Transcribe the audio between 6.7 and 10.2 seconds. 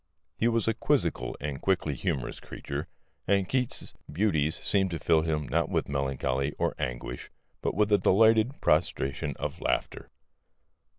anguish, but with a delighted prostration of laughter.